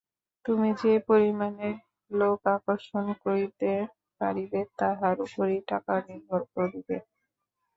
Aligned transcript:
তুমি 0.45 0.69
যে 0.81 0.93
পরিমাণে 1.09 1.69
লোক 2.11 2.39
আকর্ষণ 2.55 3.05
করিতে 3.23 3.71
পারিবে, 4.21 4.59
তাহার 4.79 5.15
উপরই 5.25 5.59
টাকা 5.71 5.93
নির্ভর 6.07 6.41
করিবে। 6.55 6.97